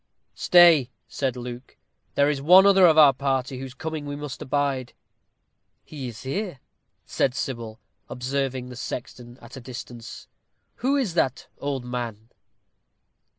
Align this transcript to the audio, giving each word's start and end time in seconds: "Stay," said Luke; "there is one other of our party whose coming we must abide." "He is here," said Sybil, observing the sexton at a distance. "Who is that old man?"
"Stay," 0.33 0.89
said 1.07 1.37
Luke; 1.37 1.77
"there 2.15 2.27
is 2.27 2.41
one 2.41 2.65
other 2.65 2.87
of 2.87 2.97
our 2.97 3.13
party 3.13 3.59
whose 3.59 3.75
coming 3.75 4.07
we 4.07 4.15
must 4.15 4.41
abide." 4.41 4.93
"He 5.85 6.07
is 6.07 6.23
here," 6.23 6.59
said 7.05 7.35
Sybil, 7.35 7.79
observing 8.09 8.69
the 8.69 8.75
sexton 8.75 9.37
at 9.43 9.57
a 9.57 9.61
distance. 9.61 10.27
"Who 10.77 10.95
is 10.97 11.13
that 11.13 11.49
old 11.59 11.85
man?" 11.85 12.29